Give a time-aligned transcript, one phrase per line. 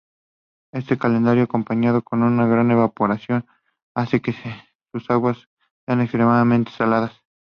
[0.73, 3.45] Este calentamiento, acompañado de una gran evaporación,
[3.95, 4.33] hace que
[4.91, 5.47] sus aguas
[5.87, 7.11] sean extremadamente saladas.